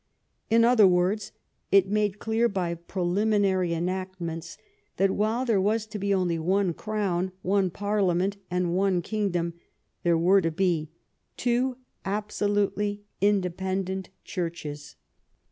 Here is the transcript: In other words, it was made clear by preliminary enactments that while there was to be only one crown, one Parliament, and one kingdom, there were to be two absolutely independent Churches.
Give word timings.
In 0.49 0.65
other 0.65 0.87
words, 0.87 1.31
it 1.71 1.85
was 1.85 1.93
made 1.93 2.17
clear 2.17 2.49
by 2.49 2.73
preliminary 2.73 3.71
enactments 3.71 4.57
that 4.97 5.11
while 5.11 5.45
there 5.45 5.61
was 5.61 5.85
to 5.85 5.99
be 5.99 6.11
only 6.11 6.39
one 6.39 6.73
crown, 6.73 7.33
one 7.43 7.69
Parliament, 7.69 8.37
and 8.49 8.75
one 8.75 9.03
kingdom, 9.03 9.53
there 10.01 10.17
were 10.17 10.41
to 10.41 10.49
be 10.49 10.89
two 11.37 11.77
absolutely 12.03 13.03
independent 13.21 14.09
Churches. 14.25 14.95